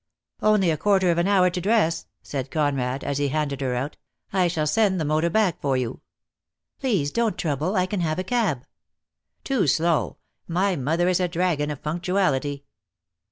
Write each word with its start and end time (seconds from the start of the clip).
"Only 0.41 0.71
a 0.71 0.77
quarter 0.77 1.11
of 1.11 1.19
an 1.19 1.27
hour 1.27 1.51
to 1.51 1.61
dress," 1.61 2.07
said 2.23 2.49
Conrad, 2.49 3.03
as 3.03 3.19
he 3.19 3.27
handed 3.27 3.61
her 3.61 3.75
out. 3.75 3.97
"I 4.33 4.47
shall 4.47 4.65
send 4.65 4.99
the 4.99 5.05
motor 5.05 5.29
back 5.29 5.61
for 5.61 5.77
you." 5.77 6.01
"Please 6.79 7.11
don't 7.11 7.37
trouble. 7.37 7.75
I 7.75 7.85
can 7.85 7.99
have 7.99 8.17
a 8.17 8.23
cab." 8.23 8.65
"Too 9.43 9.67
slow. 9.67 10.17
My 10.47 10.75
mother 10.75 11.07
is 11.07 11.19
a 11.19 11.27
dragon 11.27 11.69
of 11.69 11.83
punc 11.83 12.01
tuality." 12.01 12.63